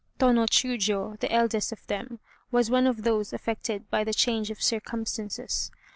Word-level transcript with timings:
Tô 0.19 0.33
no 0.33 0.45
Chiûjiô, 0.47 1.19
the 1.19 1.31
eldest 1.31 1.71
of 1.71 1.85
them, 1.85 2.17
was 2.49 2.71
one 2.71 2.87
of 2.87 3.03
those 3.03 3.33
affected 3.33 3.87
by 3.91 4.03
the 4.03 4.15
change 4.15 4.49
of 4.49 4.59
circumstances. 4.59 5.69